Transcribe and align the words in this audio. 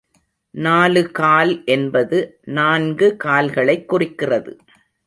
நாலுகால் 0.55 1.65
என்பது 1.65 2.39
நான்கு 2.51 3.17
கால்களைக் 3.23 3.87
குறிக்கிறது. 3.87 4.57